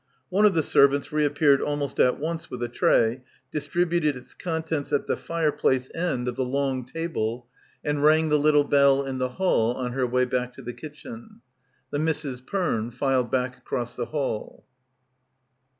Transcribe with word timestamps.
One 0.29 0.47
of 0.47 0.55
the 0.55 0.63
servants 0.63 1.11
reappeared 1.11 1.61
almost 1.61 1.99
at 1.99 2.17
once 2.19 2.49
with 2.49 2.63
a 2.63 2.67
tray, 2.67 3.21
distributed 3.51 4.17
its 4.17 4.33
contents 4.33 4.91
at 4.91 5.05
the 5.05 5.15
fire 5.15 5.51
place 5.51 5.91
end 5.93 6.27
of 6.27 6.35
the 6.35 6.43
long— 6.43 6.77
97— 6.93 6.93
PILGRIMAGE 6.93 7.09
table 7.13 7.47
and 7.83 8.01
rang 8.03 8.29
the 8.29 8.39
little 8.39 8.63
bell 8.63 9.05
in 9.05 9.19
the 9.19 9.29
hall 9.29 9.75
on 9.75 9.91
her 9.91 10.07
way 10.07 10.25
back 10.25 10.55
to 10.55 10.63
the 10.63 10.73
kitchen. 10.73 11.41
The 11.91 11.99
Misses 11.99 12.41
Perne 12.41 12.89
filed 12.89 13.29
back 13.29 13.59
across 13.59 13.95
the 13.95 14.07
hall. 14.07 14.65